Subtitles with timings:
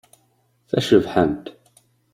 [0.69, 1.45] Tacebḥant.